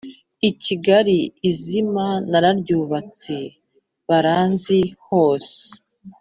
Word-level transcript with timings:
kigali 0.63 1.17
izima 1.49 2.07
nararyubatse 2.29 3.35
baranzi 4.07 4.79
hose 5.07 5.61